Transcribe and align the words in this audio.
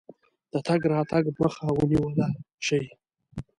د 0.51 0.53
تګ 0.67 0.81
راتګ 0.91 1.25
مخه 1.39 1.65
ونیوله 1.77 2.27
شي. 2.65 2.81